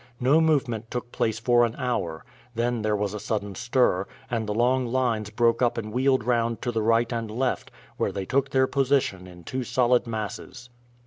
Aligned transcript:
No 0.19 0.41
movement 0.41 0.89
took 0.89 1.11
place 1.11 1.37
for 1.37 1.63
an 1.63 1.75
hour; 1.77 2.25
then 2.55 2.81
there 2.81 2.95
was 2.95 3.13
a 3.13 3.19
sudden 3.19 3.53
stir, 3.53 4.07
and 4.31 4.47
the 4.47 4.53
long 4.55 4.87
lines 4.87 5.29
broke 5.29 5.61
up 5.61 5.77
and 5.77 5.93
wheeled 5.93 6.23
round 6.23 6.59
to 6.63 6.71
the 6.71 6.81
right 6.81 7.13
and 7.13 7.29
left, 7.29 7.69
where 7.97 8.11
they 8.11 8.25
took 8.25 8.47
up 8.47 8.51
their 8.51 8.65
position 8.65 9.27
in 9.27 9.43
two 9.43 9.63
solid 9.63 10.07
masses. 10.07 10.71